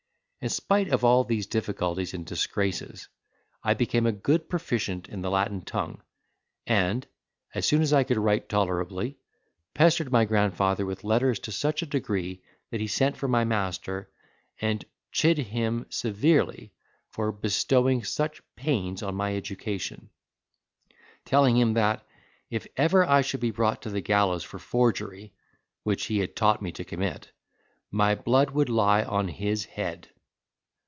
[0.43, 3.07] In spite of all these difficulties and disgraces,
[3.63, 6.01] I became a good proficient in the Latin tongue;
[6.65, 7.05] and,
[7.53, 9.19] as soon as I could write tolerably,
[9.75, 12.41] pestered my grandfather with letters to such a degree
[12.71, 14.09] that he sent for my master,
[14.59, 16.73] and chid him severely
[17.11, 20.09] for bestowing such pains on my education,
[21.23, 22.03] telling him that,
[22.49, 25.35] if ever I should be brought to the gallows for forgery,
[25.83, 27.29] which he had taught me to commit,
[27.91, 30.07] my blood would lie on his head.